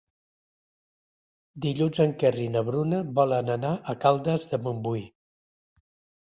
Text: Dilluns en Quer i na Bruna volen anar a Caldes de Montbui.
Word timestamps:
Dilluns 1.65 1.99
en 2.05 2.15
Quer 2.23 2.31
i 2.45 2.47
na 2.55 2.63
Bruna 2.71 3.03
volen 3.19 3.53
anar 3.57 3.75
a 3.75 3.97
Caldes 4.07 4.49
de 4.55 4.61
Montbui. 4.65 5.05